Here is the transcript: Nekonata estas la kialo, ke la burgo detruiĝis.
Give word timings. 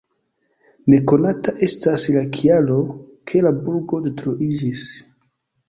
Nekonata 0.93 1.53
estas 1.67 2.07
la 2.17 2.25
kialo, 2.39 2.79
ke 3.29 3.45
la 3.49 3.55
burgo 3.63 4.03
detruiĝis. 4.09 4.91